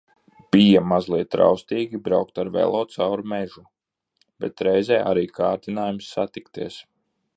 Bija 0.53 0.79
mazliet 0.91 1.35
raustīgi 1.41 1.99
braukt 2.07 2.41
ar 2.43 2.49
velo 2.55 2.81
caur 2.93 3.23
mežu, 3.35 3.63
bet 4.45 4.65
reizē 4.69 4.99
arī 5.13 5.27
kārdinājums 5.41 6.09
satikties. 6.17 6.81